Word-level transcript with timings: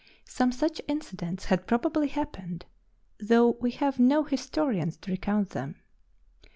Some 0.25 0.51
such 0.51 0.81
incidents 0.87 1.45
had 1.45 1.67
probably 1.67 2.07
happened, 2.07 2.65
though 3.19 3.49
we 3.61 3.69
have 3.73 3.99
no 3.99 4.23
historians 4.23 4.97
to 4.97 5.11
recount 5.11 5.51
them. 5.51 5.75